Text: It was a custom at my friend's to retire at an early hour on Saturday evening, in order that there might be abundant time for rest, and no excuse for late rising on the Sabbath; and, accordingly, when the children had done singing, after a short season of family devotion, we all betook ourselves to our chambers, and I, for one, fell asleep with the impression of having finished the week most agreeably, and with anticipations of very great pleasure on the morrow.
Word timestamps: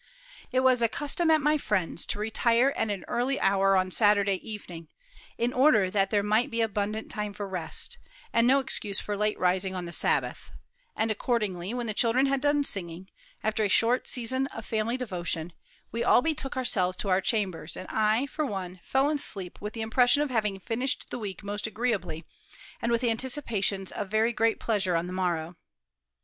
It 0.51 0.61
was 0.61 0.81
a 0.81 0.87
custom 0.89 1.29
at 1.29 1.41
my 1.43 1.59
friend's 1.59 2.07
to 2.07 2.17
retire 2.17 2.73
at 2.75 2.89
an 2.89 3.05
early 3.07 3.39
hour 3.39 3.77
on 3.77 3.91
Saturday 3.91 4.37
evening, 4.41 4.87
in 5.37 5.53
order 5.53 5.91
that 5.91 6.09
there 6.09 6.23
might 6.23 6.49
be 6.49 6.59
abundant 6.61 7.11
time 7.11 7.33
for 7.35 7.47
rest, 7.47 7.99
and 8.33 8.47
no 8.47 8.59
excuse 8.59 8.99
for 8.99 9.15
late 9.15 9.37
rising 9.37 9.75
on 9.75 9.85
the 9.85 9.93
Sabbath; 9.93 10.49
and, 10.95 11.11
accordingly, 11.11 11.71
when 11.75 11.85
the 11.85 11.93
children 11.93 12.25
had 12.25 12.41
done 12.41 12.63
singing, 12.63 13.09
after 13.43 13.63
a 13.63 13.67
short 13.69 14.07
season 14.07 14.47
of 14.47 14.65
family 14.65 14.97
devotion, 14.97 15.53
we 15.91 16.03
all 16.03 16.23
betook 16.23 16.57
ourselves 16.57 16.97
to 16.97 17.09
our 17.09 17.21
chambers, 17.21 17.77
and 17.77 17.87
I, 17.91 18.25
for 18.25 18.43
one, 18.43 18.79
fell 18.81 19.07
asleep 19.11 19.61
with 19.61 19.73
the 19.73 19.81
impression 19.81 20.23
of 20.23 20.31
having 20.31 20.59
finished 20.59 21.11
the 21.11 21.19
week 21.19 21.43
most 21.43 21.67
agreeably, 21.67 22.25
and 22.81 22.91
with 22.91 23.03
anticipations 23.03 23.91
of 23.91 24.07
very 24.09 24.33
great 24.33 24.59
pleasure 24.59 24.95
on 24.95 25.05
the 25.05 25.13
morrow. 25.13 25.57